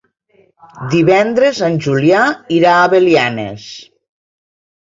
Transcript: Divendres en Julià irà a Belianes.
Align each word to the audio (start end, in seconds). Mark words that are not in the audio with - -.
Divendres 0.93 1.59
en 1.69 1.77
Julià 1.87 2.23
irà 2.57 2.73
a 2.79 2.91
Belianes. 2.97 3.71